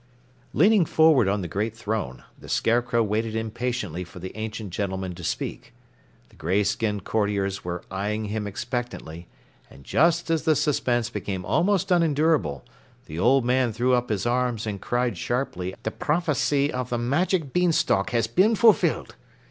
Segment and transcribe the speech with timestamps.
[0.53, 5.23] Leaning forward on the great throne, the Scarecrow waited impatiently for the ancient gentleman to
[5.23, 5.73] speak.
[6.29, 9.27] The gray skinned courtiers were eyeing him expectantly,
[9.69, 12.65] and just as the suspense became almost unendurable,
[13.05, 17.53] the old man threw up his arms and cried sharply: "The prophecy of the magic
[17.53, 19.13] beanstalk has been fulfilled.